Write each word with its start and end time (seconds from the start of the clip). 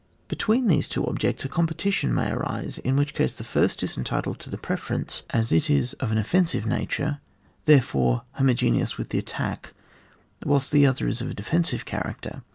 Between 0.27 0.65
these 0.65 0.89
two 0.89 1.05
objects 1.05 1.45
a 1.45 1.47
com 1.47 1.67
CHAP. 1.67 1.73
IZ.] 1.73 1.73
ATTACK 1.73 1.73
OF 1.73 1.77
DEFENMVE 1.77 2.15
POSITIONS. 2.15 2.33
11 2.33 2.39
petition 2.47 2.55
may 2.55 2.57
arise, 2.57 2.77
in 2.79 2.95
whicli 2.95 3.13
case 3.13 3.35
the 3.35 3.43
first 3.43 3.83
is 3.83 3.97
entitled 3.99 4.39
to 4.39 4.49
the 4.49 4.57
preference, 4.57 5.23
as 5.29 5.51
it 5.51 5.69
is 5.69 5.93
of 5.99 6.11
an 6.11 6.17
offensive 6.17 6.65
nature; 6.65 7.19
therefore 7.65 8.21
homo 8.31 8.53
geneous 8.55 8.97
with 8.97 9.09
the 9.09 9.19
attack, 9.19 9.73
whilst 10.43 10.71
the 10.71 10.87
other 10.87 11.07
is 11.07 11.21
of 11.21 11.29
a 11.29 11.35
defensive 11.35 11.85
character. 11.85 12.41